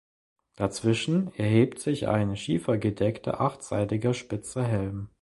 [0.55, 5.09] Dazwischen erhebt sich ein schiefergedeckter achtseitiger spitzer Helm.